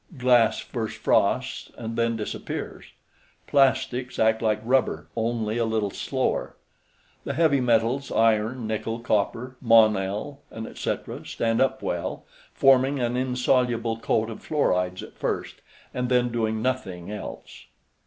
[0.17, 2.85] Glass first frosts and then disappears.
[3.45, 6.57] Plastics act like rubber, only a little slower.
[7.23, 14.31] The heavy metals, iron, nickel, copper, monel, etc., stand up well, forming an insoluble coat
[14.31, 15.61] of fluorides at first
[15.93, 17.67] and then doing nothing else.